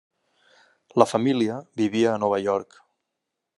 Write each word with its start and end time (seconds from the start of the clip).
La 1.01 1.07
família 1.11 1.59
vivia 1.83 2.11
a 2.13 2.17
Nova 2.25 2.43
York. 2.49 2.83